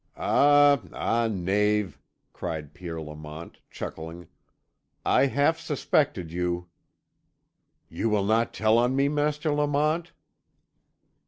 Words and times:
"Ah, 0.17 0.81
ah, 0.93 1.27
knave!" 1.31 1.99
cried 2.33 2.73
Pierre 2.73 2.99
Lamont, 2.99 3.59
chuckling. 3.69 4.27
"I 5.05 5.27
half 5.27 5.59
suspected 5.59 6.31
you." 6.31 6.69
"You 7.87 8.09
will 8.09 8.25
not 8.25 8.51
tell 8.51 8.79
on 8.79 8.95
me, 8.95 9.09
Master 9.09 9.51
Lamont?" 9.51 10.11